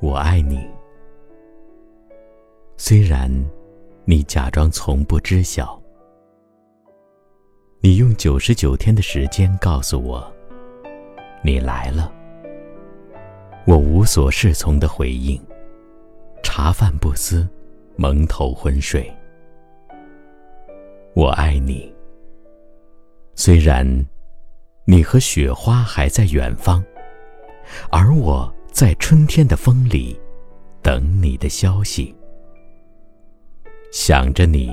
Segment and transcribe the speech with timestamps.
[0.00, 0.64] 我爱你，
[2.76, 3.28] 虽然
[4.04, 5.76] 你假装从不知晓。
[7.80, 10.32] 你用九十九天的时间告诉我，
[11.42, 12.12] 你来了。
[13.66, 15.44] 我无所适从的回应，
[16.44, 17.48] 茶饭不思，
[17.96, 19.12] 蒙头昏睡。
[21.12, 21.92] 我爱你，
[23.34, 23.84] 虽然
[24.84, 26.84] 你和雪花还在远方，
[27.90, 30.16] 而我在春天的风里
[30.84, 32.14] 等你的消息，
[33.90, 34.70] 想着你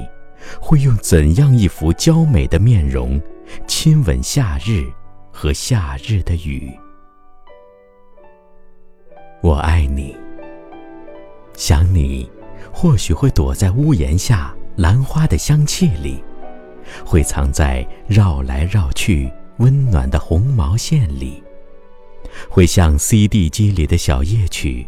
[0.62, 3.20] 会用怎样一幅娇美的面容
[3.66, 4.86] 亲吻夏日
[5.32, 6.72] 和夏日的雨。
[9.42, 10.16] 我爱你，
[11.56, 12.30] 想你，
[12.72, 16.24] 或许会躲在屋檐下兰花的香气里，
[17.04, 21.44] 会藏在绕来绕去温暖的红毛线里，
[22.50, 24.88] 会像 CD 机里的小夜曲，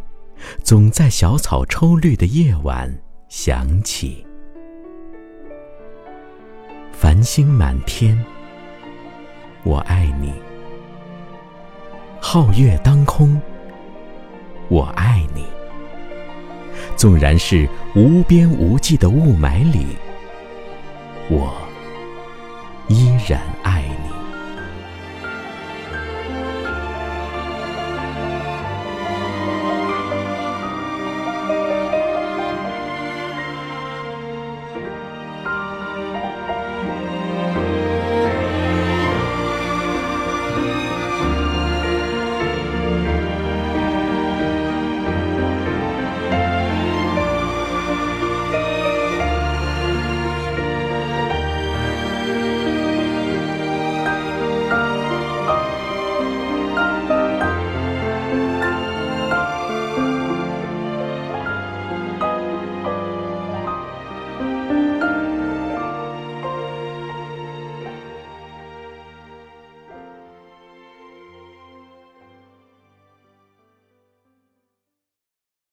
[0.63, 2.93] 总在小草抽绿的夜晚
[3.29, 4.25] 响起。
[6.91, 8.17] 繁星满天，
[9.63, 10.31] 我爱你；
[12.21, 13.39] 皓月当空。
[14.69, 15.45] 我爱你，
[16.97, 19.85] 纵然是无边无际的雾霾里，
[21.29, 21.55] 我
[22.89, 24.06] 依然爱你。